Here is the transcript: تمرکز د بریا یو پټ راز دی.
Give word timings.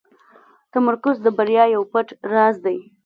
تمرکز 0.73 1.15
د 1.25 1.27
بریا 1.37 1.63
یو 1.75 1.83
پټ 1.91 2.07
راز 2.33 2.55
دی. 2.65 2.77